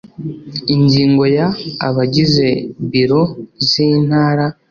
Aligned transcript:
Ingingo 0.75 1.23
ya 1.37 1.47
Abagize 1.87 2.47
Biro 2.91 3.21
z 3.67 3.69
Intara 3.89 4.45